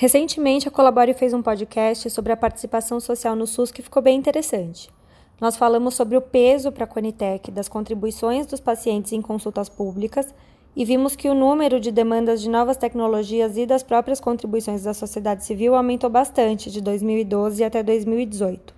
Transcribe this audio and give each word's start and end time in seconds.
Recentemente, 0.00 0.66
a 0.66 0.70
Colabore 0.70 1.12
fez 1.12 1.34
um 1.34 1.42
podcast 1.42 2.08
sobre 2.08 2.32
a 2.32 2.36
participação 2.36 2.98
social 2.98 3.36
no 3.36 3.46
SUS 3.46 3.70
que 3.70 3.82
ficou 3.82 4.00
bem 4.00 4.16
interessante. 4.16 4.88
Nós 5.38 5.58
falamos 5.58 5.94
sobre 5.94 6.16
o 6.16 6.22
peso 6.22 6.72
para 6.72 6.84
a 6.84 6.86
Conitec 6.86 7.50
das 7.50 7.68
contribuições 7.68 8.46
dos 8.46 8.60
pacientes 8.60 9.12
em 9.12 9.20
consultas 9.20 9.68
públicas 9.68 10.34
e 10.76 10.84
vimos 10.84 11.16
que 11.16 11.28
o 11.28 11.34
número 11.34 11.80
de 11.80 11.90
demandas 11.90 12.40
de 12.40 12.48
novas 12.48 12.76
tecnologias 12.76 13.56
e 13.56 13.66
das 13.66 13.82
próprias 13.82 14.20
contribuições 14.20 14.82
da 14.82 14.94
sociedade 14.94 15.44
civil 15.44 15.74
aumentou 15.74 16.08
bastante 16.08 16.70
de 16.70 16.80
2012 16.80 17.62
até 17.64 17.82
2018. 17.82 18.74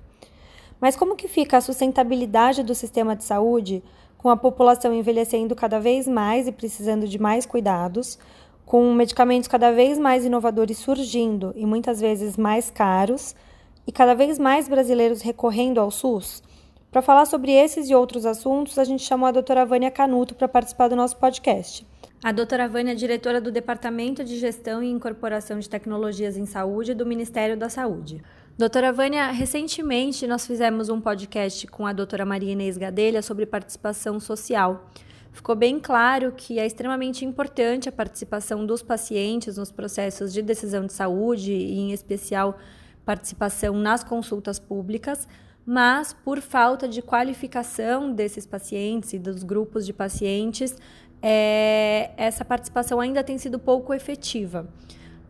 Mas 0.80 0.96
como 0.96 1.16
que 1.16 1.28
fica 1.28 1.58
a 1.58 1.60
sustentabilidade 1.60 2.62
do 2.62 2.74
sistema 2.74 3.14
de 3.14 3.24
saúde 3.24 3.82
com 4.18 4.28
a 4.30 4.36
população 4.36 4.94
envelhecendo 4.94 5.54
cada 5.54 5.78
vez 5.78 6.08
mais 6.08 6.48
e 6.48 6.52
precisando 6.52 7.06
de 7.06 7.18
mais 7.18 7.46
cuidados? 7.46 8.18
com 8.64 8.92
medicamentos 8.94 9.48
cada 9.48 9.70
vez 9.70 9.98
mais 9.98 10.24
inovadores 10.24 10.78
surgindo 10.78 11.52
e 11.56 11.66
muitas 11.66 12.00
vezes 12.00 12.38
mais 12.38 12.70
caros, 12.70 13.34
e 13.86 13.92
cada 13.92 14.14
vez 14.14 14.38
mais 14.38 14.68
brasileiros 14.68 15.20
recorrendo 15.20 15.78
ao 15.78 15.90
SUS. 15.90 16.42
Para 16.92 17.00
falar 17.00 17.24
sobre 17.24 17.50
esses 17.50 17.88
e 17.88 17.94
outros 17.94 18.26
assuntos, 18.26 18.78
a 18.78 18.84
gente 18.84 19.02
chamou 19.02 19.26
a 19.26 19.32
doutora 19.32 19.64
Vânia 19.64 19.90
Canuto 19.90 20.34
para 20.34 20.46
participar 20.46 20.88
do 20.88 20.94
nosso 20.94 21.16
podcast. 21.16 21.86
A 22.22 22.30
doutora 22.30 22.68
Vânia 22.68 22.92
é 22.92 22.94
diretora 22.94 23.40
do 23.40 23.50
Departamento 23.50 24.22
de 24.22 24.38
Gestão 24.38 24.82
e 24.82 24.90
Incorporação 24.90 25.58
de 25.58 25.70
Tecnologias 25.70 26.36
em 26.36 26.44
Saúde 26.44 26.92
do 26.92 27.06
Ministério 27.06 27.56
da 27.56 27.70
Saúde. 27.70 28.22
Doutora 28.58 28.92
Vânia, 28.92 29.30
recentemente 29.30 30.26
nós 30.26 30.46
fizemos 30.46 30.90
um 30.90 31.00
podcast 31.00 31.66
com 31.66 31.86
a 31.86 31.94
doutora 31.94 32.26
Maria 32.26 32.52
Inês 32.52 32.76
Gadelha 32.76 33.22
sobre 33.22 33.46
participação 33.46 34.20
social 34.20 34.86
ficou 35.32 35.56
bem 35.56 35.80
claro 35.80 36.32
que 36.36 36.58
é 36.58 36.66
extremamente 36.66 37.24
importante 37.24 37.88
a 37.88 37.92
participação 37.92 38.66
dos 38.66 38.82
pacientes 38.82 39.56
nos 39.56 39.72
processos 39.72 40.30
de 40.30 40.42
decisão 40.42 40.84
de 40.84 40.92
saúde 40.92 41.52
e, 41.52 41.78
em 41.78 41.92
especial, 41.92 42.58
participação 43.04 43.74
nas 43.74 44.04
consultas 44.04 44.58
públicas, 44.58 45.26
mas 45.64 46.12
por 46.12 46.40
falta 46.40 46.88
de 46.88 47.00
qualificação 47.00 48.12
desses 48.12 48.46
pacientes 48.46 49.12
e 49.12 49.18
dos 49.18 49.42
grupos 49.42 49.86
de 49.86 49.92
pacientes, 49.92 50.76
é, 51.20 52.10
essa 52.16 52.44
participação 52.44 53.00
ainda 53.00 53.22
tem 53.22 53.38
sido 53.38 53.58
pouco 53.58 53.94
efetiva. 53.94 54.68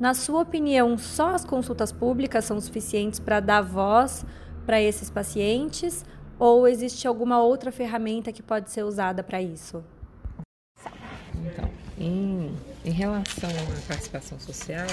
Na 0.01 0.15
sua 0.15 0.41
opinião, 0.41 0.97
só 0.97 1.35
as 1.35 1.45
consultas 1.45 1.93
públicas 1.93 2.45
são 2.45 2.61
suficientes 2.61 3.21
para 3.21 3.41
dar 3.41 3.61
voz 3.61 4.25
para 4.65 4.81
esses 4.81 5.11
pacientes 5.11 6.05
ou 6.39 6.67
existe 6.67 7.07
alguma 7.07 7.41
outra 7.41 7.71
ferramenta 7.71 8.33
que 8.33 8.43
pode 8.43 8.71
ser 8.71 8.83
usada 8.83 9.23
para 9.23 9.41
isso? 9.41 9.85
Então, 11.37 11.71
em, 11.99 12.53
em 12.85 12.91
relação 12.91 13.49
à 13.49 13.87
participação 13.87 14.41
social, 14.41 14.87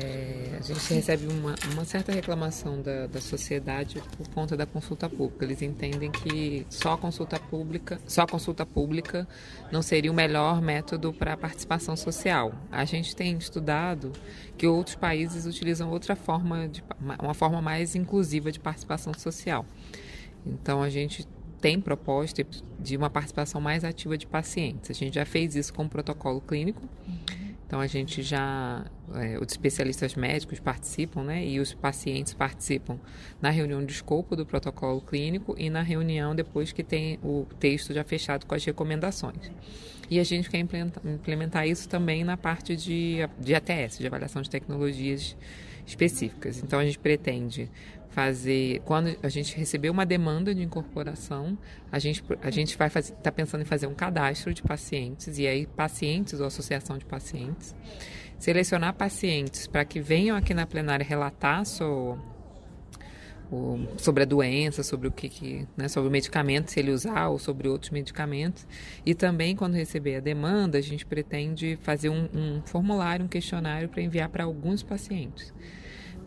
é, 0.00 0.56
a 0.58 0.62
gente 0.62 0.94
recebe 0.94 1.26
uma, 1.26 1.54
uma 1.72 1.84
certa 1.84 2.12
reclamação 2.12 2.80
da, 2.80 3.06
da 3.06 3.20
sociedade 3.20 4.00
por 4.16 4.28
conta 4.28 4.56
da 4.56 4.64
consulta 4.64 5.08
pública. 5.08 5.44
Eles 5.44 5.62
entendem 5.62 6.10
que 6.10 6.66
só 6.70 6.92
a 6.92 6.98
consulta 6.98 7.38
pública, 7.38 8.00
só 8.06 8.22
a 8.22 8.26
consulta 8.26 8.64
pública 8.64 9.26
não 9.72 9.82
seria 9.82 10.10
o 10.10 10.14
melhor 10.14 10.60
método 10.60 11.12
para 11.12 11.32
a 11.32 11.36
participação 11.36 11.96
social. 11.96 12.52
A 12.70 12.84
gente 12.84 13.16
tem 13.16 13.36
estudado 13.36 14.12
que 14.56 14.66
outros 14.66 14.94
países 14.94 15.46
utilizam 15.46 15.90
outra 15.90 16.14
forma, 16.14 16.68
de, 16.68 16.84
uma 17.20 17.34
forma 17.34 17.60
mais 17.60 17.94
inclusiva 17.94 18.52
de 18.52 18.60
participação 18.60 19.12
social. 19.14 19.66
Então 20.46 20.82
a 20.82 20.88
gente 20.88 21.26
tem 21.60 21.80
proposta 21.80 22.46
de 22.78 22.96
uma 22.96 23.10
participação 23.10 23.60
mais 23.60 23.84
ativa 23.84 24.16
de 24.16 24.26
pacientes. 24.26 24.90
A 24.90 24.94
gente 24.94 25.14
já 25.14 25.24
fez 25.24 25.56
isso 25.56 25.74
com 25.74 25.84
o 25.84 25.88
protocolo 25.88 26.40
clínico. 26.40 26.82
Então 27.66 27.80
a 27.80 27.86
gente 27.86 28.22
já, 28.22 28.84
é, 29.14 29.38
os 29.38 29.52
especialistas 29.52 30.14
médicos 30.14 30.60
participam, 30.60 31.22
né? 31.22 31.44
E 31.44 31.60
os 31.60 31.74
pacientes 31.74 32.34
participam 32.34 32.98
na 33.40 33.50
reunião 33.50 33.84
de 33.84 33.92
escopo 33.92 34.36
do 34.36 34.44
protocolo 34.44 35.00
clínico 35.00 35.54
e 35.58 35.70
na 35.70 35.82
reunião 35.82 36.34
depois 36.34 36.72
que 36.72 36.82
tem 36.82 37.18
o 37.22 37.46
texto 37.58 37.92
já 37.92 38.04
fechado 38.04 38.46
com 38.46 38.54
as 38.54 38.64
recomendações. 38.64 39.50
E 40.10 40.18
a 40.18 40.24
gente 40.24 40.48
quer 40.48 40.58
implementar, 40.58 41.66
isso 41.68 41.88
também 41.88 42.24
na 42.24 42.36
parte 42.36 42.74
de, 42.74 43.18
de 43.38 43.54
ATS, 43.54 43.98
de 43.98 44.06
avaliação 44.06 44.40
de 44.40 44.48
tecnologias 44.48 45.36
específicas. 45.86 46.62
Então 46.62 46.78
a 46.78 46.84
gente 46.84 46.98
pretende 46.98 47.70
fazer 48.10 48.80
quando 48.84 49.14
a 49.22 49.28
gente 49.28 49.56
receber 49.56 49.90
uma 49.90 50.04
demanda 50.04 50.54
de 50.54 50.62
incorporação 50.62 51.58
a 51.92 51.98
gente 51.98 52.24
a 52.42 52.50
gente 52.50 52.76
vai 52.76 52.88
está 52.88 53.30
pensando 53.30 53.60
em 53.60 53.64
fazer 53.66 53.86
um 53.86 53.94
cadastro 53.94 54.52
de 54.52 54.62
pacientes 54.62 55.38
e 55.38 55.46
aí 55.46 55.66
pacientes 55.66 56.40
ou 56.40 56.46
associação 56.46 56.96
de 56.96 57.04
pacientes 57.04 57.76
selecionar 58.38 58.94
pacientes 58.94 59.66
para 59.66 59.84
que 59.84 60.00
venham 60.00 60.36
aqui 60.36 60.54
na 60.54 60.66
plenária 60.66 61.04
relatar 61.04 61.64
sobre 61.66 62.22
a 64.22 64.26
doença 64.26 64.82
sobre 64.82 65.08
o 65.08 65.10
que, 65.10 65.28
que 65.28 65.66
né, 65.76 65.88
sobre 65.88 66.08
o 66.08 66.12
medicamento 66.12 66.70
se 66.70 66.78
ele 66.78 66.90
usar 66.90 67.28
ou 67.28 67.38
sobre 67.38 67.66
outros 67.66 67.90
medicamentos 67.90 68.66
e 69.06 69.14
também 69.14 69.56
quando 69.56 69.74
receber 69.74 70.16
a 70.16 70.20
demanda 70.20 70.78
a 70.78 70.82
gente 70.82 71.06
pretende 71.06 71.78
fazer 71.82 72.10
um, 72.10 72.28
um 72.34 72.62
formulário 72.66 73.24
um 73.24 73.28
questionário 73.28 73.88
para 73.88 74.02
enviar 74.02 74.28
para 74.28 74.44
alguns 74.44 74.82
pacientes 74.82 75.52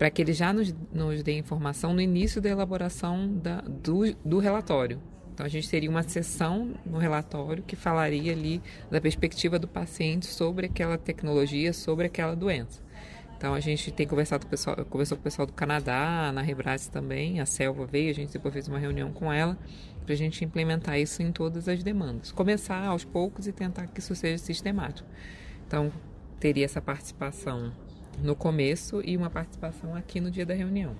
para 0.01 0.09
que 0.09 0.19
ele 0.19 0.33
já 0.33 0.51
nos, 0.51 0.73
nos 0.91 1.21
dê 1.21 1.37
informação 1.37 1.93
no 1.93 2.01
início 2.01 2.41
da 2.41 2.49
elaboração 2.49 3.37
da, 3.37 3.61
do, 3.61 4.11
do 4.25 4.39
relatório. 4.39 4.99
Então, 5.33 5.45
a 5.45 5.49
gente 5.49 5.69
teria 5.69 5.89
uma 5.89 6.03
sessão 6.03 6.73
no 6.85 6.97
relatório 6.97 7.63
que 7.63 7.75
falaria 7.75 8.31
ali 8.31 8.61
da 8.89 8.99
perspectiva 8.99 9.57
do 9.57 9.67
paciente 9.67 10.25
sobre 10.25 10.65
aquela 10.65 10.97
tecnologia, 10.97 11.73
sobre 11.73 12.05
aquela 12.05 12.35
doença. 12.35 12.81
Então, 13.37 13.55
a 13.55 13.59
gente 13.59 13.91
tem 13.91 14.05
conversado 14.05 14.45
com 14.45 14.49
o 14.49 14.51
pessoal, 14.51 14.75
conversou 14.85 15.17
com 15.17 15.21
o 15.21 15.23
pessoal 15.23 15.47
do 15.47 15.53
Canadá, 15.53 16.31
na 16.31 16.41
Rebras 16.41 16.87
também, 16.87 17.39
a 17.39 17.45
Selva 17.45 17.87
veio, 17.87 18.11
a 18.11 18.13
gente 18.13 18.31
depois 18.31 18.53
fez 18.53 18.67
uma 18.67 18.77
reunião 18.77 19.11
com 19.11 19.33
ela 19.33 19.57
para 20.05 20.13
a 20.13 20.17
gente 20.17 20.45
implementar 20.45 20.99
isso 20.99 21.23
em 21.23 21.31
todas 21.31 21.67
as 21.67 21.83
demandas. 21.83 22.31
Começar 22.31 22.85
aos 22.85 23.03
poucos 23.03 23.47
e 23.47 23.51
tentar 23.51 23.87
que 23.87 23.99
isso 23.99 24.13
seja 24.13 24.37
sistemático. 24.37 25.09
Então, 25.65 25.91
teria 26.39 26.65
essa 26.65 26.81
participação 26.81 27.71
no 28.21 28.35
começo 28.35 29.01
e 29.03 29.17
uma 29.17 29.29
participação 29.29 29.95
aqui 29.95 30.19
no 30.19 30.29
dia 30.29 30.45
da 30.45 30.53
reunião. 30.53 30.95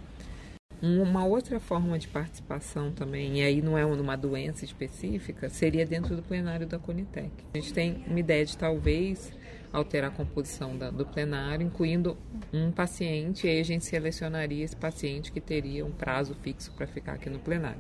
Uma 0.82 1.24
outra 1.26 1.60
forma 1.60 2.00
de 2.00 2.08
participação 2.08 2.92
também, 2.92 3.38
e 3.38 3.44
aí 3.44 3.62
não 3.62 3.78
é 3.78 3.86
uma 3.86 4.16
doença 4.16 4.66
específica, 4.66 5.48
seria 5.48 5.86
dentro 5.86 6.16
do 6.16 6.24
plenário 6.24 6.66
da 6.66 6.80
Conitec. 6.80 7.30
A 7.54 7.58
gente 7.58 7.72
tem 7.72 8.04
uma 8.08 8.20
ideia 8.20 8.44
de 8.44 8.58
talvez 8.58 9.32
alterar 9.72 10.10
a 10.10 10.14
composição 10.14 10.76
da, 10.76 10.90
do 10.90 11.06
plenário, 11.06 11.66
incluindo 11.66 12.18
um 12.52 12.72
paciente, 12.72 13.46
e 13.46 13.50
aí 13.52 13.60
a 13.60 13.64
gente 13.64 13.86
selecionaria 13.86 14.66
esse 14.66 14.76
paciente 14.76 15.32
que 15.32 15.40
teria 15.40 15.86
um 15.86 15.92
prazo 15.92 16.34
fixo 16.42 16.72
para 16.74 16.88
ficar 16.88 17.14
aqui 17.14 17.30
no 17.30 17.38
plenário. 17.38 17.80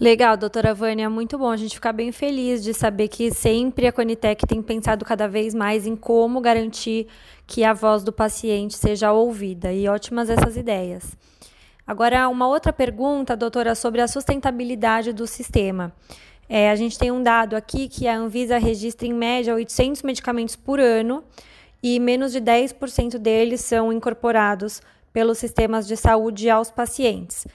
Legal, 0.00 0.36
doutora 0.36 0.74
Vânia, 0.74 1.08
muito 1.08 1.38
bom. 1.38 1.48
A 1.48 1.56
gente 1.56 1.76
ficar 1.76 1.92
bem 1.92 2.10
feliz 2.10 2.64
de 2.64 2.74
saber 2.74 3.06
que 3.06 3.32
sempre 3.32 3.86
a 3.86 3.92
Conitec 3.92 4.44
tem 4.44 4.60
pensado 4.60 5.04
cada 5.04 5.28
vez 5.28 5.54
mais 5.54 5.86
em 5.86 5.94
como 5.94 6.40
garantir 6.40 7.06
que 7.46 7.62
a 7.62 7.72
voz 7.72 8.02
do 8.02 8.12
paciente 8.12 8.76
seja 8.76 9.12
ouvida. 9.12 9.72
E 9.72 9.86
ótimas 9.86 10.28
essas 10.28 10.56
ideias. 10.56 11.16
Agora, 11.86 12.28
uma 12.28 12.48
outra 12.48 12.72
pergunta, 12.72 13.36
doutora, 13.36 13.76
sobre 13.76 14.00
a 14.00 14.08
sustentabilidade 14.08 15.12
do 15.12 15.28
sistema. 15.28 15.92
É, 16.48 16.70
a 16.70 16.74
gente 16.74 16.98
tem 16.98 17.12
um 17.12 17.22
dado 17.22 17.54
aqui 17.54 17.88
que 17.88 18.08
a 18.08 18.16
Anvisa 18.16 18.58
registra 18.58 19.06
em 19.06 19.12
média 19.12 19.54
800 19.54 20.02
medicamentos 20.02 20.56
por 20.56 20.80
ano 20.80 21.22
e 21.80 22.00
menos 22.00 22.32
de 22.32 22.40
10% 22.40 23.16
deles 23.16 23.60
são 23.60 23.92
incorporados 23.92 24.82
pelos 25.12 25.38
sistemas 25.38 25.86
de 25.86 25.96
saúde 25.96 26.50
aos 26.50 26.68
pacientes. 26.68 27.46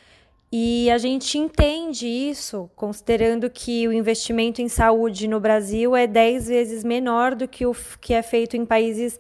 E 0.52 0.90
a 0.90 0.98
gente 0.98 1.38
entende 1.38 2.08
isso 2.08 2.70
considerando 2.76 3.50
que 3.50 3.88
o 3.88 3.94
investimento 3.94 4.62
em 4.62 4.68
saúde 4.68 5.28
no 5.28 5.40
Brasil 5.40 5.96
é 5.96 6.08
10 6.08 6.48
vezes 6.48 6.84
menor 6.84 7.36
do 7.36 7.48
que 7.48 7.68
o 7.68 7.76
que 8.02 8.16
é 8.16 8.24
feito 8.24 8.58
em 8.58 8.66
países 8.66 9.20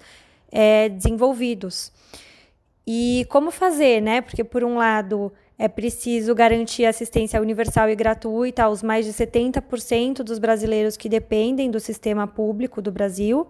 é, 0.52 0.90
desenvolvidos. 0.90 1.92
E 2.86 3.28
como 3.30 3.52
fazer, 3.52 4.02
né? 4.02 4.22
Porque, 4.22 4.44
por 4.44 4.64
um 4.64 4.78
lado, 4.78 5.32
é 5.60 5.68
preciso 5.68 6.34
garantir 6.34 6.86
assistência 6.86 7.40
universal 7.40 7.88
e 7.90 7.96
gratuita 7.96 8.64
aos 8.64 8.82
mais 8.82 9.06
de 9.06 9.14
70% 9.14 10.24
dos 10.24 10.40
brasileiros 10.40 10.98
que 10.98 11.08
dependem 11.08 11.70
do 11.70 11.80
sistema 11.80 12.26
público 12.26 12.82
do 12.82 12.92
Brasil 12.92 13.46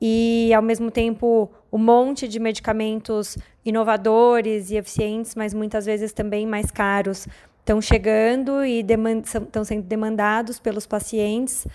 e, 0.00 0.52
ao 0.54 0.62
mesmo 0.62 0.90
tempo, 0.90 1.50
um 1.70 1.78
monte 1.78 2.26
de 2.26 2.38
medicamentos 2.38 3.36
inovadores 3.64 4.70
e 4.70 4.76
eficientes, 4.76 5.34
mas 5.34 5.52
muitas 5.52 5.84
vezes 5.84 6.12
também 6.12 6.46
mais 6.46 6.70
caros, 6.70 7.28
estão 7.58 7.80
chegando 7.80 8.64
e 8.64 8.84
estão 9.24 9.64
sendo 9.64 9.82
demandados 9.82 10.58
pelos 10.58 10.86
pacientes 10.86 11.66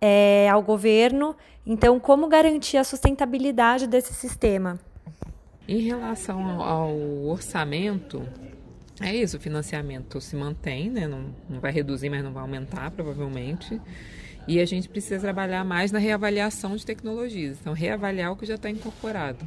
é, 0.00 0.48
ao 0.50 0.62
governo. 0.62 1.36
Então, 1.64 2.00
como 2.00 2.28
garantir 2.28 2.76
a 2.76 2.84
sustentabilidade 2.84 3.86
desse 3.86 4.12
sistema? 4.12 4.78
Em 5.68 5.78
relação 5.78 6.60
ao 6.60 6.96
orçamento, 7.26 8.26
é 9.00 9.14
isso, 9.14 9.36
o 9.36 9.40
financiamento 9.40 10.20
se 10.20 10.34
mantém, 10.34 10.90
né? 10.90 11.06
não, 11.06 11.26
não 11.48 11.60
vai 11.60 11.70
reduzir, 11.70 12.10
mas 12.10 12.24
não 12.24 12.32
vai 12.32 12.42
aumentar 12.42 12.90
provavelmente. 12.90 13.80
E 14.48 14.58
a 14.58 14.64
gente 14.64 14.88
precisa 14.88 15.20
trabalhar 15.20 15.64
mais 15.64 15.92
na 15.92 15.98
reavaliação 15.98 16.74
de 16.74 16.84
tecnologias, 16.84 17.58
então 17.60 17.72
reavaliar 17.72 18.32
o 18.32 18.36
que 18.36 18.46
já 18.46 18.54
está 18.54 18.68
incorporado. 18.68 19.46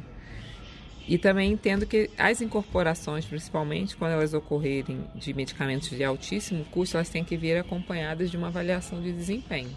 E 1.06 1.18
também 1.18 1.52
entendo 1.52 1.84
que 1.84 2.10
as 2.16 2.40
incorporações, 2.40 3.26
principalmente 3.26 3.94
quando 3.96 4.12
elas 4.12 4.32
ocorrerem 4.32 5.04
de 5.14 5.34
medicamentos 5.34 5.90
de 5.90 6.02
altíssimo 6.02 6.64
custo, 6.66 6.96
elas 6.96 7.10
têm 7.10 7.22
que 7.22 7.36
vir 7.36 7.58
acompanhadas 7.58 8.30
de 8.30 8.36
uma 8.36 8.46
avaliação 8.46 9.02
de 9.02 9.12
desempenho. 9.12 9.76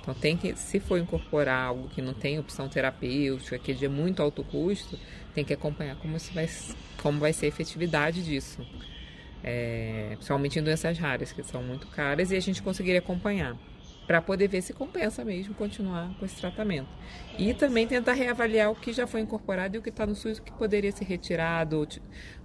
Então 0.00 0.14
tem 0.14 0.36
que, 0.36 0.54
se 0.56 0.80
for 0.80 0.98
incorporar 0.98 1.66
algo 1.66 1.88
que 1.88 2.00
não 2.00 2.14
tem 2.14 2.38
opção 2.38 2.68
terapêutica, 2.68 3.58
que 3.58 3.72
é 3.72 3.74
de 3.74 3.88
muito 3.88 4.22
alto 4.22 4.42
custo, 4.44 4.98
tem 5.34 5.44
que 5.44 5.52
acompanhar 5.52 5.96
como, 5.96 6.16
vai, 6.32 6.48
como 7.02 7.18
vai 7.18 7.32
ser 7.32 7.46
a 7.46 7.48
efetividade 7.48 8.22
disso. 8.22 8.66
É, 9.42 10.12
principalmente 10.14 10.58
em 10.58 10.62
doenças 10.62 10.96
raras, 10.96 11.32
que 11.32 11.42
são 11.42 11.62
muito 11.62 11.86
caras, 11.88 12.30
e 12.30 12.36
a 12.36 12.40
gente 12.40 12.62
conseguiria 12.62 13.00
acompanhar 13.00 13.54
para 14.06 14.20
poder 14.20 14.48
ver 14.48 14.62
se 14.62 14.72
compensa 14.72 15.24
mesmo 15.24 15.54
continuar 15.54 16.14
com 16.18 16.24
esse 16.24 16.36
tratamento. 16.36 16.88
E 17.38 17.54
também 17.54 17.86
tentar 17.86 18.12
reavaliar 18.12 18.70
o 18.70 18.74
que 18.74 18.92
já 18.92 19.06
foi 19.06 19.20
incorporado 19.20 19.76
e 19.76 19.78
o 19.78 19.82
que 19.82 19.88
está 19.88 20.06
no 20.06 20.14
SUS 20.14 20.38
que 20.38 20.52
poderia 20.52 20.92
ser 20.92 21.04
retirado 21.04 21.78
ou, 21.78 21.86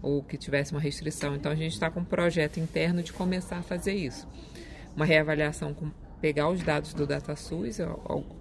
ou 0.01 0.23
que 0.23 0.37
tivesse 0.37 0.71
uma 0.71 0.81
restrição. 0.81 1.35
Então 1.35 1.51
a 1.51 1.55
gente 1.55 1.73
está 1.73 1.89
com 1.89 1.99
um 1.99 2.05
projeto 2.05 2.59
interno 2.59 3.03
de 3.03 3.11
começar 3.11 3.57
a 3.57 3.63
fazer 3.63 3.93
isso. 3.93 4.27
Uma 4.95 5.05
reavaliação 5.05 5.73
com 5.73 5.91
pegar 6.21 6.49
os 6.49 6.61
dados 6.61 6.93
do 6.93 7.07
DataSUS, 7.07 7.79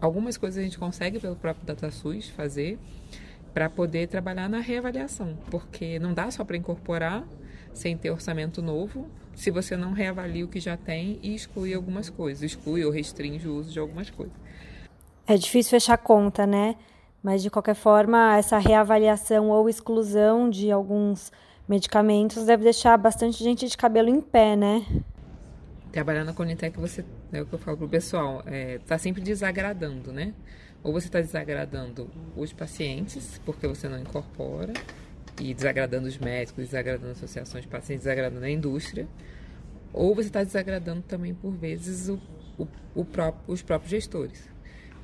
algumas 0.00 0.37
coisas 0.37 0.59
a 0.59 0.62
gente 0.62 0.79
consegue 0.79 1.21
pelo 1.21 1.37
próprio 1.37 1.64
DataSUS 1.64 2.29
fazer 2.31 2.79
para 3.55 3.71
poder 3.71 4.09
trabalhar 4.09 4.49
na 4.49 4.61
reavaliação, 4.61 5.38
porque 5.50 5.99
não 5.99 6.12
dá 6.12 6.31
só 6.31 6.44
para 6.44 6.56
incorporar 6.56 7.25
sem 7.78 7.96
ter 7.96 8.10
orçamento 8.10 8.60
novo, 8.60 9.08
se 9.34 9.50
você 9.50 9.76
não 9.76 9.92
reavalia 9.92 10.44
o 10.44 10.48
que 10.48 10.58
já 10.58 10.76
tem 10.76 11.20
e 11.22 11.34
exclui 11.34 11.72
algumas 11.72 12.10
coisas, 12.10 12.42
exclui 12.42 12.84
ou 12.84 12.90
restringe 12.90 13.46
o 13.46 13.54
uso 13.54 13.70
de 13.70 13.78
algumas 13.78 14.10
coisas. 14.10 14.34
É 15.26 15.36
difícil 15.36 15.70
fechar 15.70 15.96
conta, 15.98 16.44
né? 16.44 16.75
Mas 17.22 17.42
de 17.42 17.50
qualquer 17.50 17.75
forma, 17.75 18.36
essa 18.36 18.58
reavaliação 18.58 19.50
ou 19.50 19.69
exclusão 19.69 20.50
de 20.50 20.72
alguns 20.72 21.30
medicamentos 21.69 22.44
deve 22.44 22.64
deixar 22.64 22.96
bastante 22.96 23.42
gente 23.44 23.69
de 23.69 23.76
cabelo 23.76 24.08
em 24.08 24.20
pé, 24.20 24.56
né? 24.56 24.84
Trabalhar 25.92 26.25
na 26.25 26.32
Conitec, 26.32 26.78
você, 26.78 27.04
é 27.32 27.40
o 27.40 27.46
que 27.46 27.52
eu 27.52 27.58
falo 27.58 27.76
pro 27.76 27.88
pessoal, 27.88 28.42
é, 28.46 28.78
tá 28.86 28.98
sempre 28.98 29.22
desagradando, 29.22 30.12
né? 30.12 30.34
Ou 30.82 30.92
você 30.92 31.06
está 31.06 31.20
desagradando 31.20 32.10
os 32.36 32.52
pacientes, 32.52 33.40
porque 33.44 33.66
você 33.66 33.88
não 33.88 33.98
incorpora, 33.98 34.72
e 35.40 35.55
desagradando 35.55 36.08
os 36.08 36.19
médicos, 36.19 36.67
desagradando 36.67 37.12
associações 37.12 37.64
de 37.64 37.69
pacientes, 37.69 38.05
desagradando 38.05 38.44
a 38.44 38.50
indústria, 38.50 39.06
ou 39.93 40.14
você 40.14 40.29
está 40.29 40.43
desagradando 40.43 41.02
também, 41.02 41.35
por 41.35 41.52
vezes, 41.52 42.08
o, 42.08 42.20
o, 42.58 42.67
o 42.94 43.05
próprio, 43.05 43.43
os 43.52 43.62
próprios 43.62 43.90
gestores. 43.90 44.49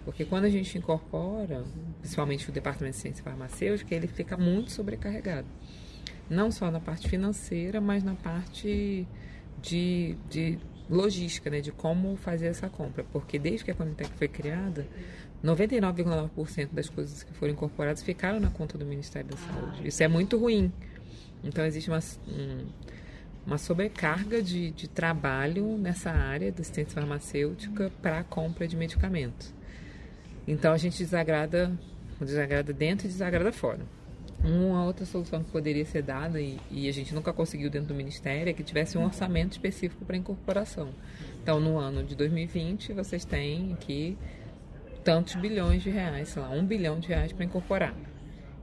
Porque 0.04 0.24
quando 0.24 0.44
a 0.44 0.50
gente 0.50 0.76
incorpora, 0.76 1.64
principalmente 2.00 2.48
o 2.48 2.52
departamento 2.52 2.96
de 2.96 3.02
ciência 3.02 3.24
farmacêutica, 3.24 3.94
ele 3.94 4.06
fica 4.06 4.36
muito 4.36 4.70
sobrecarregado. 4.70 5.46
Não 6.28 6.50
só 6.50 6.70
na 6.70 6.80
parte 6.80 7.08
financeira, 7.08 7.80
mas 7.80 8.02
na 8.02 8.14
parte 8.14 9.06
de, 9.62 10.16
de 10.28 10.58
logística, 10.90 11.48
né, 11.48 11.60
de 11.60 11.72
como 11.72 12.16
fazer 12.16 12.46
essa 12.46 12.68
compra. 12.68 13.04
Porque 13.12 13.38
desde 13.38 13.64
que 13.64 13.70
a 13.70 13.74
Conitec 13.74 14.10
foi 14.10 14.28
criada, 14.28 14.86
99,9% 15.44 16.70
das 16.72 16.88
coisas 16.88 17.22
que 17.22 17.32
foram 17.34 17.52
incorporadas 17.52 18.02
ficaram 18.02 18.40
na 18.40 18.48
conta 18.48 18.78
do 18.78 18.86
Ministério 18.86 19.28
da 19.28 19.36
Saúde. 19.36 19.86
Isso 19.86 20.02
é 20.02 20.08
muito 20.08 20.38
ruim. 20.38 20.72
Então, 21.42 21.66
existe 21.66 21.90
uma, 21.90 22.00
um, 22.26 22.66
uma 23.46 23.58
sobrecarga 23.58 24.42
de, 24.42 24.70
de 24.70 24.88
trabalho 24.88 25.76
nessa 25.76 26.10
área 26.10 26.50
da 26.50 26.62
assistência 26.62 26.94
farmacêutica 26.94 27.92
para 28.00 28.20
a 28.20 28.24
compra 28.24 28.66
de 28.66 28.74
medicamentos. 28.74 29.52
Então, 30.48 30.72
a 30.72 30.78
gente 30.78 30.96
desagrada, 30.96 31.70
desagrada 32.18 32.72
dentro 32.72 33.06
e 33.06 33.10
desagrada 33.10 33.52
fora. 33.52 33.80
Uma 34.42 34.84
outra 34.84 35.04
solução 35.04 35.42
que 35.44 35.50
poderia 35.50 35.84
ser 35.84 36.02
dada, 36.02 36.40
e, 36.40 36.58
e, 36.70 36.88
a 36.88 36.92
gente 36.92 37.14
nunca 37.14 37.34
conseguiu 37.34 37.68
dentro 37.68 37.88
do 37.88 37.94
Ministério, 37.94 38.48
é 38.48 38.52
que 38.54 38.62
tivesse 38.62 38.96
um 38.96 39.04
orçamento 39.04 39.52
específico 39.52 40.06
para 40.06 40.16
incorporação. 40.16 40.88
Então, 41.42 41.60
no 41.60 41.78
ano 41.78 42.02
de 42.02 42.14
2020, 42.14 42.94
vocês 42.94 43.26
têm 43.26 43.74
aqui 43.74 44.16
tantos 45.04 45.34
bilhões 45.34 45.82
de 45.82 45.90
reais, 45.90 46.30
sei 46.30 46.42
lá, 46.42 46.50
um 46.50 46.64
bilhão 46.64 46.98
de 46.98 47.08
reais 47.08 47.32
para 47.32 47.44
incorporar. 47.44 47.94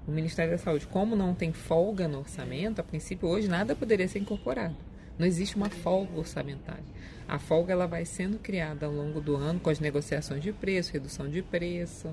O 0.07 0.11
Ministério 0.11 0.51
da 0.51 0.57
Saúde, 0.57 0.87
como 0.87 1.15
não 1.15 1.35
tem 1.35 1.53
folga 1.53 2.07
no 2.07 2.19
orçamento, 2.19 2.81
a 2.81 2.83
princípio 2.83 3.29
hoje 3.29 3.47
nada 3.47 3.75
poderia 3.75 4.07
ser 4.07 4.19
incorporado. 4.19 4.75
Não 5.17 5.27
existe 5.27 5.55
uma 5.55 5.69
folga 5.69 6.17
orçamentária. 6.17 6.83
A 7.27 7.37
folga 7.37 7.71
ela 7.71 7.85
vai 7.85 8.03
sendo 8.05 8.39
criada 8.39 8.87
ao 8.87 8.91
longo 8.91 9.21
do 9.21 9.35
ano 9.35 9.59
com 9.59 9.69
as 9.69 9.79
negociações 9.79 10.41
de 10.41 10.51
preço, 10.51 10.91
redução 10.91 11.29
de 11.29 11.43
preço, 11.43 12.09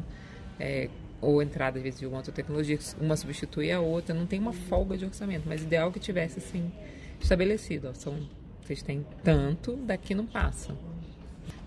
é, 0.61 0.91
ou 1.21 1.43
entrada 1.43 1.79
às 1.79 1.83
vezes 1.83 1.99
de 1.99 2.07
uma 2.07 2.19
outra 2.19 2.33
tecnologia, 2.33 2.79
uma 3.01 3.17
substitui 3.17 3.73
a 3.73 3.81
outra. 3.81 4.15
Não 4.15 4.27
tem 4.27 4.39
uma 4.39 4.53
folga 4.53 4.99
de 4.99 5.07
orçamento, 5.07 5.49
mas 5.49 5.63
ideal 5.63 5.91
que 5.91 5.99
tivesse 5.99 6.39
assim 6.39 6.71
estabelecido. 7.19 7.89
Ó, 7.89 7.95
são, 7.95 8.29
vocês 8.61 8.83
têm 8.83 9.07
tanto, 9.25 9.75
daqui 9.77 10.15
não 10.15 10.27
passa. 10.27 10.77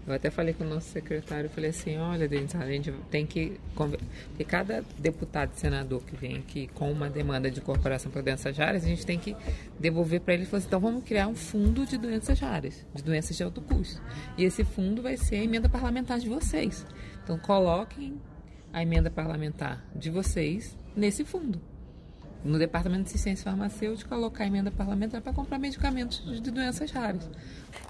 Eu 0.06 0.13
até 0.13 0.31
falei 0.31 0.53
com 0.53 0.63
o 0.63 0.68
nosso 0.68 0.89
secretário, 0.89 1.50
falei 1.50 1.69
assim, 1.69 1.98
olha, 1.98 2.27
Denis, 2.27 2.56
a 2.56 2.65
gente 2.65 2.92
tem 3.09 3.25
que... 3.25 3.59
Porque 3.75 4.44
cada 4.44 4.83
deputado 4.98 5.51
e 5.56 5.59
senador 5.59 6.01
que 6.03 6.15
vem 6.15 6.38
aqui 6.38 6.68
com 6.74 6.92
uma 6.92 7.09
demanda 7.09 7.51
de 7.51 7.62
corporação 7.62 8.12
para 8.12 8.21
doenças 8.21 8.57
raras, 8.57 8.83
a 8.83 8.88
gente 8.88 9.06
tem 9.06 9.19
que 9.19 9.36
devolver 9.80 10.21
para 10.21 10.33
ele 10.33 10.44
e 10.44 10.45
falar 10.45 10.57
assim, 10.57 10.68
então 10.68 10.80
vamos 10.80 11.03
criar 11.03 11.27
um 11.27 11.36
fundo 11.36 11.86
de 11.86 11.98
doenças 11.98 12.39
raras, 12.39 12.86
de 12.94 13.03
doenças 13.03 13.38
de 13.38 13.44
alto 13.44 13.62
custo. 13.62 14.01
E 14.38 14.44
esse 14.44 14.63
fundo 14.63 15.01
vai 15.01 15.18
ser 15.18 15.36
a 15.36 15.44
emenda 15.44 15.69
parlamentar 15.69 16.19
de 16.19 16.27
vocês. 16.27 16.86
Então 17.24 17.38
coloquem 17.38 18.19
a 18.74 18.81
emenda 18.81 19.12
parlamentar 19.12 19.86
de 19.95 20.09
vocês 20.09 20.77
nesse 20.95 21.24
fundo 21.24 21.70
no 22.43 22.57
Departamento 22.57 23.03
de 23.03 23.09
Assistência 23.09 23.43
Farmacêutica 23.43 24.09
colocar 24.09 24.45
emenda 24.45 24.71
parlamentar 24.71 25.21
para 25.21 25.33
comprar 25.33 25.59
medicamentos 25.59 26.23
de 26.41 26.51
doenças 26.51 26.91
raras. 26.91 27.29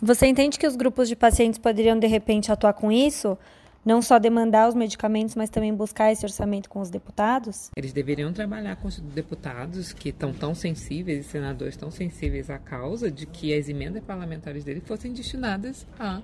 Você 0.02 0.28
entende 0.28 0.60
que 0.60 0.68
os 0.68 0.76
grupos 0.76 1.08
de 1.08 1.16
pacientes 1.16 1.60
poderiam, 1.60 1.98
de 1.98 2.08
repente, 2.08 2.52
atuar 2.52 2.74
com 2.74 2.92
isso? 2.92 3.38
Não 3.84 4.00
só 4.00 4.20
demandar 4.20 4.70
os 4.70 4.76
medicamentos, 4.76 5.34
mas 5.36 5.50
também 5.50 5.74
buscar 5.74 6.12
esse 6.12 6.24
orçamento 6.24 6.70
com 6.70 6.82
os 6.82 6.92
deputados? 6.92 7.72
Eles 7.76 7.92
deveriam 7.92 8.32
trabalhar 8.32 8.76
com 8.76 8.88
os 8.88 9.00
deputados 9.00 9.92
que 9.92 10.10
estão 10.10 10.32
tão 10.32 10.54
sensíveis 10.54 11.26
e 11.26 11.30
senadores 11.30 11.76
tão 11.76 11.90
sensíveis 11.90 12.52
à 12.52 12.60
causa 12.60 13.10
de 13.10 13.26
que 13.26 13.54
as 13.54 13.68
emendas 13.70 14.04
parlamentares 14.04 14.64
deles 14.64 14.84
fossem 14.86 15.14
destinadas 15.14 15.88
a 16.00 16.22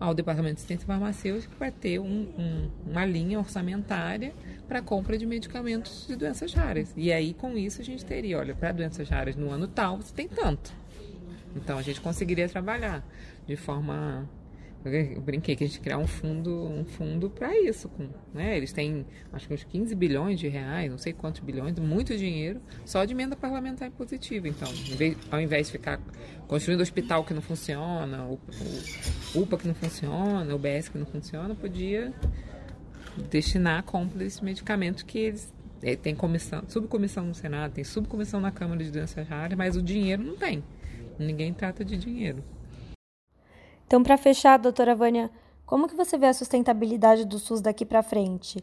ao 0.00 0.14
Departamento 0.14 0.54
de 0.54 0.58
Assistência 0.60 0.86
Farmacêutica 0.86 1.54
para 1.58 1.70
ter 1.70 1.98
um, 1.98 2.28
um, 2.38 2.70
uma 2.86 3.04
linha 3.04 3.38
orçamentária 3.38 4.32
para 4.66 4.80
compra 4.80 5.18
de 5.18 5.26
medicamentos 5.26 6.06
de 6.08 6.16
doenças 6.16 6.54
raras. 6.54 6.92
E 6.96 7.12
aí, 7.12 7.34
com 7.34 7.56
isso, 7.58 7.82
a 7.82 7.84
gente 7.84 8.04
teria, 8.04 8.38
olha, 8.38 8.54
para 8.54 8.72
doenças 8.72 9.08
raras 9.10 9.36
no 9.36 9.50
ano 9.50 9.68
tal, 9.68 9.98
você 9.98 10.14
tem 10.14 10.26
tanto. 10.26 10.72
Então, 11.54 11.76
a 11.76 11.82
gente 11.82 12.00
conseguiria 12.00 12.48
trabalhar 12.48 13.04
de 13.46 13.56
forma 13.56 14.26
eu 14.84 15.20
brinquei 15.20 15.54
que 15.54 15.64
a 15.64 15.66
gente 15.66 15.80
criar 15.80 15.98
um 15.98 16.06
fundo, 16.06 16.64
um 16.66 16.84
fundo 16.84 17.28
para 17.28 17.58
isso. 17.60 17.88
Com, 17.88 18.08
né? 18.32 18.56
Eles 18.56 18.72
têm, 18.72 19.04
acho 19.32 19.46
que 19.46 19.54
uns 19.54 19.64
15 19.64 19.94
bilhões 19.94 20.40
de 20.40 20.48
reais, 20.48 20.90
não 20.90 20.96
sei 20.96 21.12
quantos 21.12 21.40
bilhões, 21.40 21.78
muito 21.78 22.16
dinheiro, 22.16 22.60
só 22.86 23.04
de 23.04 23.12
emenda 23.12 23.36
parlamentar 23.36 23.88
impositiva. 23.88 24.48
Então, 24.48 24.68
ao 25.30 25.40
invés 25.40 25.66
de 25.66 25.72
ficar 25.72 26.00
construindo 26.48 26.80
hospital 26.80 27.24
que 27.24 27.34
não 27.34 27.42
funciona, 27.42 28.24
o, 28.24 28.40
UPA 29.34 29.58
que 29.58 29.68
não 29.68 29.74
funciona, 29.74 30.54
o 30.54 30.58
que 30.58 30.98
não 30.98 31.06
funciona, 31.06 31.54
podia 31.54 32.12
destinar 33.30 33.80
a 33.80 33.82
compra 33.82 34.18
desse 34.18 34.42
medicamento 34.42 35.04
que 35.04 35.18
eles 35.18 35.52
é, 35.82 35.96
tem 35.96 36.14
comissão, 36.14 36.62
subcomissão 36.68 37.24
no 37.24 37.34
Senado, 37.34 37.72
tem 37.72 37.84
subcomissão 37.84 38.40
na 38.40 38.50
Câmara 38.50 38.82
de 38.82 38.90
Doenças 38.90 39.26
Raras, 39.28 39.56
mas 39.56 39.76
o 39.76 39.82
dinheiro 39.82 40.22
não 40.22 40.36
tem. 40.36 40.62
Ninguém 41.18 41.52
trata 41.52 41.84
de 41.84 41.96
dinheiro. 41.98 42.42
Então, 43.90 44.04
para 44.04 44.16
fechar, 44.16 44.56
doutora 44.56 44.94
Vânia, 44.94 45.28
como 45.66 45.88
que 45.88 45.96
você 45.96 46.16
vê 46.16 46.26
a 46.26 46.32
sustentabilidade 46.32 47.24
do 47.24 47.40
SUS 47.40 47.60
daqui 47.60 47.84
para 47.84 48.04
frente? 48.04 48.62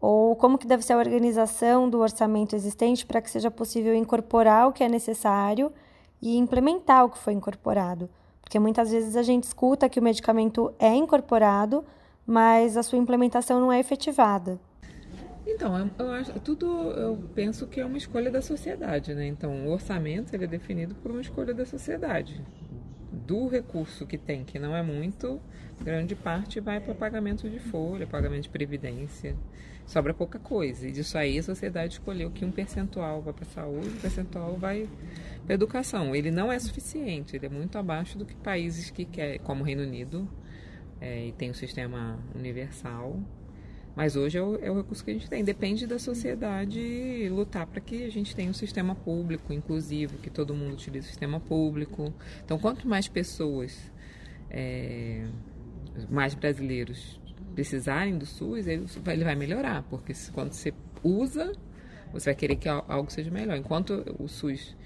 Ou 0.00 0.34
como 0.34 0.58
que 0.58 0.66
deve 0.66 0.82
ser 0.82 0.94
a 0.94 0.98
organização 0.98 1.88
do 1.88 2.00
orçamento 2.00 2.56
existente 2.56 3.06
para 3.06 3.22
que 3.22 3.30
seja 3.30 3.48
possível 3.48 3.94
incorporar 3.94 4.66
o 4.66 4.72
que 4.72 4.82
é 4.82 4.88
necessário 4.88 5.72
e 6.20 6.36
implementar 6.36 7.04
o 7.04 7.10
que 7.10 7.16
foi 7.16 7.32
incorporado? 7.32 8.10
Porque 8.42 8.58
muitas 8.58 8.90
vezes 8.90 9.14
a 9.14 9.22
gente 9.22 9.44
escuta 9.44 9.88
que 9.88 10.00
o 10.00 10.02
medicamento 10.02 10.74
é 10.80 10.92
incorporado, 10.92 11.84
mas 12.26 12.76
a 12.76 12.82
sua 12.82 12.98
implementação 12.98 13.60
não 13.60 13.72
é 13.72 13.78
efetivada. 13.78 14.58
Então, 15.46 15.78
eu, 15.78 15.88
eu 15.96 16.10
acho, 16.10 16.32
tudo 16.40 16.66
eu 16.90 17.16
penso 17.36 17.68
que 17.68 17.78
é 17.80 17.86
uma 17.86 17.98
escolha 17.98 18.32
da 18.32 18.42
sociedade, 18.42 19.14
né? 19.14 19.28
Então, 19.28 19.68
o 19.68 19.70
orçamento 19.70 20.34
ele 20.34 20.42
é 20.42 20.48
definido 20.48 20.92
por 20.96 21.12
uma 21.12 21.20
escolha 21.20 21.54
da 21.54 21.64
sociedade 21.64 22.42
do 23.16 23.48
recurso 23.48 24.06
que 24.06 24.18
tem, 24.18 24.44
que 24.44 24.58
não 24.58 24.76
é 24.76 24.82
muito, 24.82 25.40
grande 25.80 26.14
parte 26.14 26.60
vai 26.60 26.80
para 26.80 26.94
pagamento 26.94 27.48
de 27.48 27.58
folha, 27.58 28.06
pagamento 28.06 28.42
de 28.42 28.48
previdência. 28.50 29.34
Sobra 29.86 30.12
pouca 30.12 30.38
coisa. 30.38 30.88
E 30.88 30.92
disso 30.92 31.16
aí 31.16 31.38
a 31.38 31.42
sociedade 31.42 31.94
escolheu 31.94 32.30
que 32.30 32.44
um 32.44 32.50
percentual 32.50 33.22
vai 33.22 33.32
para 33.32 33.44
saúde, 33.46 33.88
um 33.88 34.00
percentual 34.00 34.56
vai 34.56 34.88
para 35.44 35.54
educação. 35.54 36.14
Ele 36.14 36.30
não 36.30 36.52
é 36.52 36.58
suficiente, 36.58 37.36
ele 37.36 37.46
é 37.46 37.48
muito 37.48 37.78
abaixo 37.78 38.18
do 38.18 38.26
que 38.26 38.34
países 38.34 38.90
que 38.90 39.04
quer, 39.04 39.38
como 39.38 39.62
o 39.62 39.64
Reino 39.64 39.82
Unido, 39.82 40.28
é, 41.00 41.26
e 41.26 41.32
tem 41.32 41.48
o 41.48 41.52
um 41.52 41.54
sistema 41.54 42.18
universal. 42.34 43.20
Mas 43.96 44.14
hoje 44.14 44.36
é 44.36 44.42
o, 44.42 44.56
é 44.56 44.70
o, 44.70 44.76
recurso 44.76 45.02
que 45.02 45.10
a 45.10 45.14
gente 45.14 45.28
tem. 45.28 45.42
Depende 45.42 45.86
da 45.86 45.98
sociedade 45.98 47.26
lutar 47.30 47.66
para 47.66 47.80
que 47.80 48.04
a 48.04 48.10
gente 48.10 48.36
tenha 48.36 48.50
um 48.50 48.54
sistema 48.54 48.94
público 48.94 49.54
inclusivo, 49.54 50.18
que 50.18 50.28
todo 50.28 50.54
mundo 50.54 50.74
utilize 50.74 51.06
o 51.06 51.08
sistema 51.08 51.40
público. 51.40 52.12
Então, 52.44 52.58
quanto 52.58 52.86
mais 52.86 53.08
pessoas, 53.08 53.90
é, 54.50 55.24
mais 56.10 56.34
brasileiros 56.34 57.18
precisarem 57.54 58.18
do 58.18 58.26
SUS, 58.26 58.66
ele 58.66 58.84
ele 59.06 59.24
vai 59.24 59.34
melhorar, 59.34 59.82
porque 59.84 60.12
quando 60.34 60.52
você 60.52 60.74
usa, 61.02 61.52
você 62.12 62.26
vai 62.26 62.34
querer 62.34 62.56
que 62.56 62.68
algo 62.68 63.10
seja 63.10 63.30
melhor. 63.30 63.56
Enquanto 63.56 64.04
o 64.18 64.28
SUS 64.28 64.76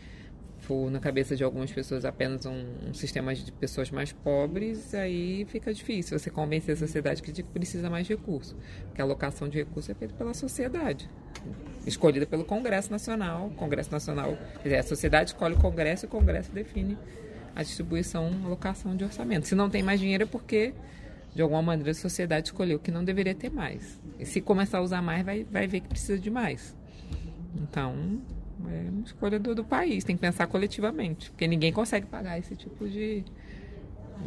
for 0.60 0.90
na 0.90 1.00
cabeça 1.00 1.34
de 1.34 1.42
algumas 1.42 1.72
pessoas 1.72 2.04
apenas 2.04 2.46
um, 2.46 2.64
um, 2.88 2.94
sistema 2.94 3.34
de 3.34 3.50
pessoas 3.52 3.90
mais 3.90 4.12
pobres, 4.12 4.94
aí 4.94 5.44
fica 5.46 5.72
difícil 5.72 6.18
você 6.18 6.30
convencer 6.30 6.74
a 6.74 6.76
sociedade 6.76 7.22
que 7.22 7.42
precisa 7.42 7.88
mais 7.90 8.06
recursos. 8.06 8.54
Porque 8.86 9.00
a 9.00 9.04
alocação 9.04 9.48
de 9.48 9.58
recursos 9.58 9.90
é 9.90 9.94
feita 9.94 10.14
pela 10.14 10.34
sociedade, 10.34 11.08
escolhida 11.86 12.26
pelo 12.26 12.44
Congresso 12.44 12.90
Nacional. 12.90 13.48
O 13.48 13.50
Congresso 13.54 13.90
Nacional, 13.90 14.36
quer 14.62 14.62
dizer, 14.62 14.76
a 14.76 14.82
sociedade 14.82 15.30
escolhe 15.30 15.54
o 15.54 15.58
Congresso 15.58 16.04
e 16.04 16.06
o 16.06 16.10
Congresso 16.10 16.52
define 16.52 16.96
a 17.54 17.62
distribuição, 17.62 18.30
a 18.42 18.46
alocação 18.46 18.94
de 18.96 19.04
orçamento. 19.04 19.46
Se 19.46 19.54
não 19.54 19.68
tem 19.68 19.82
mais 19.82 19.98
dinheiro 19.98 20.24
é 20.24 20.26
porque, 20.26 20.72
de 21.34 21.42
alguma 21.42 21.62
maneira, 21.62 21.90
a 21.90 21.94
sociedade 21.94 22.48
escolheu 22.48 22.78
que 22.78 22.90
não 22.90 23.04
deveria 23.04 23.34
ter 23.34 23.50
mais. 23.50 24.00
E 24.18 24.26
se 24.26 24.40
começar 24.40 24.78
a 24.78 24.82
usar 24.82 25.02
mais, 25.02 25.24
vai, 25.24 25.44
vai 25.44 25.66
ver 25.66 25.80
que 25.80 25.88
precisa 25.88 26.18
de 26.18 26.30
mais. 26.30 26.76
Então, 27.54 28.20
é 28.68 28.90
uma 28.90 29.04
escolha 29.04 29.38
do, 29.38 29.54
do 29.54 29.64
país, 29.64 30.04
tem 30.04 30.16
que 30.16 30.20
pensar 30.20 30.46
coletivamente, 30.46 31.30
porque 31.30 31.46
ninguém 31.46 31.72
consegue 31.72 32.06
pagar 32.06 32.38
esse 32.38 32.56
tipo 32.56 32.88
de, 32.88 33.24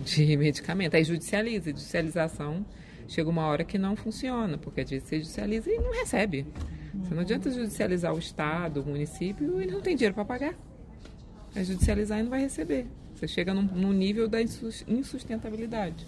de 0.03 0.35
medicamento. 0.37 0.95
Aí 0.95 1.03
judicializa, 1.03 1.69
judicialização 1.71 2.65
chega 3.07 3.29
uma 3.29 3.45
hora 3.45 3.63
que 3.63 3.77
não 3.77 3.95
funciona, 3.95 4.57
porque 4.57 4.81
às 4.81 4.89
vezes 4.89 5.07
você 5.07 5.17
judicializa 5.17 5.69
e 5.69 5.77
não 5.77 5.91
recebe. 5.91 6.47
Você 6.93 7.13
não 7.13 7.21
adianta 7.21 7.51
judicializar 7.51 8.13
o 8.13 8.19
Estado, 8.19 8.81
o 8.81 8.85
município, 8.85 9.61
e 9.61 9.65
não 9.65 9.81
tem 9.81 9.95
dinheiro 9.95 10.13
para 10.13 10.25
pagar. 10.25 10.53
É 11.55 11.63
judicializar 11.63 12.19
e 12.19 12.23
não 12.23 12.29
vai 12.29 12.41
receber. 12.41 12.87
Você 13.15 13.27
chega 13.27 13.53
num, 13.53 13.63
num 13.63 13.91
nível 13.91 14.27
da 14.27 14.39
insustentabilidade. 14.41 16.05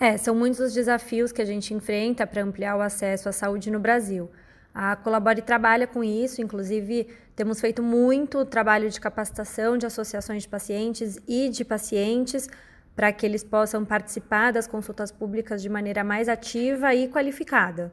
É, 0.00 0.16
são 0.16 0.34
muitos 0.34 0.60
os 0.60 0.74
desafios 0.74 1.30
que 1.32 1.40
a 1.40 1.44
gente 1.44 1.72
enfrenta 1.72 2.26
para 2.26 2.42
ampliar 2.42 2.76
o 2.76 2.80
acesso 2.80 3.28
à 3.28 3.32
saúde 3.32 3.70
no 3.70 3.78
Brasil. 3.78 4.28
A 4.74 4.96
Colabore 4.96 5.42
trabalha 5.42 5.86
com 5.86 6.02
isso, 6.02 6.40
inclusive 6.40 7.06
temos 7.36 7.60
feito 7.60 7.82
muito 7.82 8.44
trabalho 8.44 8.88
de 8.88 9.00
capacitação 9.00 9.76
de 9.76 9.84
associações 9.84 10.44
de 10.44 10.48
pacientes 10.48 11.18
e 11.28 11.48
de 11.50 11.64
pacientes 11.64 12.48
para 12.96 13.12
que 13.12 13.24
eles 13.24 13.44
possam 13.44 13.84
participar 13.84 14.52
das 14.52 14.66
consultas 14.66 15.10
públicas 15.10 15.60
de 15.60 15.68
maneira 15.68 16.02
mais 16.02 16.28
ativa 16.28 16.94
e 16.94 17.08
qualificada. 17.08 17.92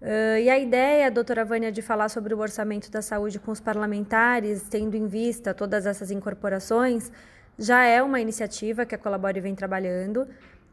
Uh, 0.00 0.38
e 0.40 0.48
a 0.48 0.56
ideia, 0.58 1.10
doutora 1.10 1.44
Vânia, 1.44 1.72
de 1.72 1.82
falar 1.82 2.08
sobre 2.08 2.32
o 2.32 2.38
orçamento 2.38 2.88
da 2.90 3.02
saúde 3.02 3.38
com 3.40 3.50
os 3.50 3.60
parlamentares, 3.60 4.62
tendo 4.68 4.96
em 4.96 5.08
vista 5.08 5.52
todas 5.52 5.86
essas 5.86 6.12
incorporações, 6.12 7.10
já 7.58 7.84
é 7.84 8.00
uma 8.00 8.20
iniciativa 8.20 8.86
que 8.86 8.94
a 8.94 8.98
Colabore 8.98 9.40
vem 9.40 9.56
trabalhando 9.56 10.28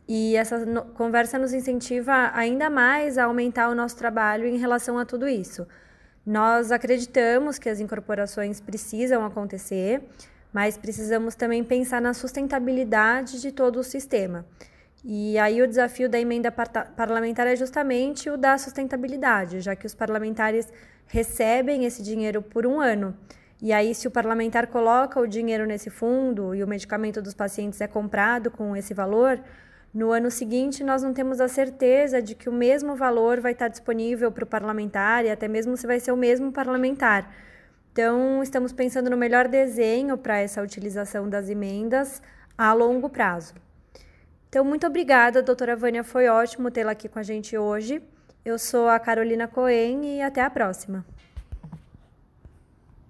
e 0.07 0.35
essa 0.35 0.65
conversa 0.93 1.39
nos 1.39 1.53
incentiva 1.53 2.31
ainda 2.33 2.69
mais 2.69 3.17
a 3.17 3.25
aumentar 3.25 3.69
o 3.69 3.75
nosso 3.75 3.97
trabalho 3.97 4.45
em 4.45 4.57
relação 4.57 4.97
a 4.97 5.05
tudo 5.05 5.27
isso. 5.27 5.67
Nós 6.25 6.71
acreditamos 6.71 7.57
que 7.57 7.69
as 7.69 7.79
incorporações 7.79 8.59
precisam 8.59 9.25
acontecer, 9.25 10.03
mas 10.53 10.77
precisamos 10.77 11.35
também 11.35 11.63
pensar 11.63 12.01
na 12.01 12.13
sustentabilidade 12.13 13.41
de 13.41 13.51
todo 13.51 13.79
o 13.79 13.83
sistema. 13.83 14.45
E 15.03 15.37
aí 15.37 15.61
o 15.61 15.67
desafio 15.67 16.09
da 16.09 16.19
emenda 16.19 16.51
parlamentar 16.51 17.45
é 17.45 17.55
justamente 17.55 18.29
o 18.29 18.37
da 18.37 18.57
sustentabilidade, 18.57 19.61
já 19.61 19.75
que 19.75 19.85
os 19.85 19.93
parlamentares 19.93 20.67
recebem 21.07 21.85
esse 21.85 22.01
dinheiro 22.01 22.41
por 22.41 22.65
um 22.65 22.79
ano. 22.79 23.15
E 23.61 23.71
aí, 23.71 23.95
se 23.95 24.07
o 24.07 24.11
parlamentar 24.11 24.67
coloca 24.67 25.19
o 25.19 25.27
dinheiro 25.27 25.65
nesse 25.65 25.89
fundo 25.89 26.53
e 26.53 26.63
o 26.63 26.67
medicamento 26.67 27.21
dos 27.21 27.33
pacientes 27.33 27.79
é 27.79 27.87
comprado 27.87 28.51
com 28.51 28.75
esse 28.75 28.93
valor, 28.93 29.39
no 29.95 30.11
ano 30.11 30.29
seguinte, 30.29 30.83
nós 30.83 31.01
não 31.01 31.13
temos 31.13 31.39
a 31.39 31.47
certeza 31.47 32.21
de 32.21 32.35
que 32.35 32.49
o 32.49 32.51
mesmo 32.51 32.97
valor 32.97 33.39
vai 33.39 33.53
estar 33.53 33.69
disponível 33.69 34.29
para 34.29 34.43
o 34.43 34.47
parlamentar 34.47 35.23
e 35.23 35.31
até 35.31 35.47
mesmo 35.47 35.77
se 35.77 35.87
vai 35.87 36.01
ser 36.01 36.11
o 36.11 36.17
mesmo 36.17 36.51
parlamentar. 36.51 37.33
Então, 37.93 38.43
estamos 38.43 38.73
pensando 38.73 39.09
no 39.09 39.15
melhor 39.15 39.47
desenho 39.47 40.17
para 40.17 40.37
essa 40.37 40.61
utilização 40.61 41.29
das 41.29 41.49
emendas 41.49 42.21
a 42.57 42.73
longo 42.73 43.07
prazo. 43.07 43.53
Então, 44.49 44.65
muito 44.65 44.85
obrigada, 44.85 45.41
doutora 45.41 45.77
Vânia, 45.77 46.03
foi 46.03 46.27
ótimo 46.27 46.69
tê-la 46.69 46.91
aqui 46.91 47.07
com 47.07 47.19
a 47.19 47.23
gente 47.23 47.57
hoje. 47.57 48.03
Eu 48.43 48.59
sou 48.59 48.89
a 48.89 48.99
Carolina 48.99 49.47
Cohen 49.47 50.17
e 50.17 50.21
até 50.21 50.41
a 50.41 50.49
próxima. 50.49 51.05